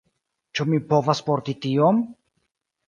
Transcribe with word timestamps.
Ĉu 0.59 0.65
mi 0.69 0.81
povas 0.93 1.21
porti 1.29 1.57
tion? 1.67 2.03